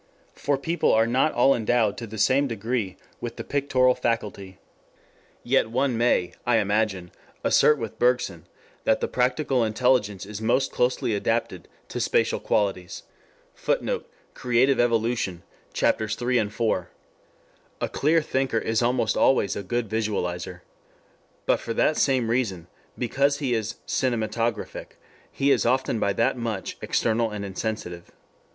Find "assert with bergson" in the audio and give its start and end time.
7.43-8.47